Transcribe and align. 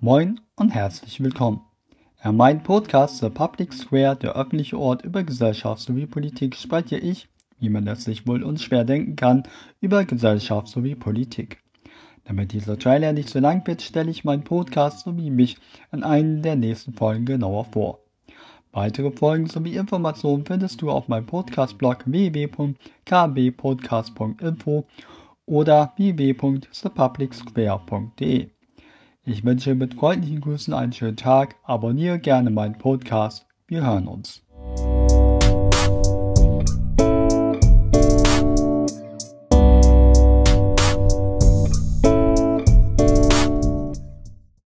Moin 0.00 0.40
und 0.54 0.70
herzlich 0.70 1.20
willkommen. 1.20 1.60
In 2.22 2.36
meinem 2.36 2.62
Podcast 2.62 3.18
The 3.18 3.30
Public 3.30 3.72
Square, 3.72 4.14
der 4.14 4.36
öffentliche 4.36 4.78
Ort 4.78 5.04
über 5.04 5.24
Gesellschaft 5.24 5.82
sowie 5.82 6.06
Politik, 6.06 6.54
spreche 6.54 6.96
ich, 6.96 7.28
wie 7.58 7.68
man 7.68 7.88
es 7.88 8.04
sich 8.04 8.24
wohl 8.24 8.44
unschwer 8.44 8.84
denken 8.84 9.16
kann, 9.16 9.42
über 9.80 10.04
Gesellschaft 10.04 10.68
sowie 10.68 10.94
Politik. 10.94 11.64
Damit 12.22 12.52
dieser 12.52 12.78
Trailer 12.78 13.12
nicht 13.12 13.28
so 13.28 13.40
lang 13.40 13.66
wird, 13.66 13.82
stelle 13.82 14.12
ich 14.12 14.22
meinen 14.22 14.44
Podcast 14.44 15.00
sowie 15.00 15.30
mich 15.30 15.56
in 15.90 16.04
einer 16.04 16.42
der 16.42 16.54
nächsten 16.54 16.92
Folgen 16.92 17.26
genauer 17.26 17.64
vor. 17.64 17.98
Weitere 18.70 19.10
Folgen 19.10 19.48
sowie 19.48 19.74
Informationen 19.74 20.46
findest 20.46 20.80
du 20.80 20.92
auf 20.92 21.08
meinem 21.08 21.26
Podcast-Blog 21.26 22.04
www.kbpodcast.info 22.06 24.86
oder 25.44 25.92
www.thepublicsquare.de. 25.96 28.50
Ich 29.30 29.44
wünsche 29.44 29.74
mit 29.74 29.92
freundlichen 29.92 30.40
Grüßen 30.40 30.72
einen 30.72 30.94
schönen 30.94 31.18
Tag, 31.18 31.56
abonniere 31.62 32.18
gerne 32.18 32.48
meinen 32.48 32.78
Podcast. 32.78 33.44
Wir 33.66 33.84
hören 33.84 34.08
uns. 34.08 34.47